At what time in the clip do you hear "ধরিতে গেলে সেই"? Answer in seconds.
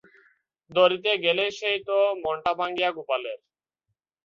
0.71-1.77